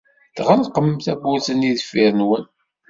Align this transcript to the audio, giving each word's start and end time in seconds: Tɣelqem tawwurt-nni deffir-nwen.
Tɣelqem 0.35 0.89
tawwurt-nni 1.05 1.71
deffir-nwen. 1.77 2.45